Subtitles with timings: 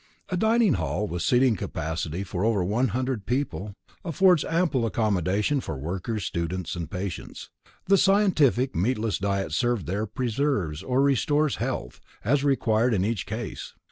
[0.29, 5.77] A Dining Hall with seating capacity for over one hundred people affords ample accommodation for
[5.77, 7.51] workers, students, and patients.
[7.85, 13.75] The scientific meatless diet served there preserves or restores health, as required in each case.